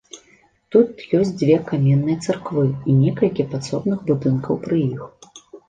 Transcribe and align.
Тут 0.75 1.03
ёсць 1.19 1.33
дзве 1.41 1.57
каменныя 1.71 2.17
царквы 2.25 2.65
і 2.89 2.97
некалькі 3.03 3.47
падсобных 3.55 4.03
будынкаў 4.11 4.61
пры 4.67 4.85
іх. 4.91 5.01